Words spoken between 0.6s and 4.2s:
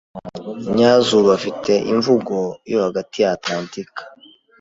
Nyazuba afite imvugo yo hagati ya Atlantika.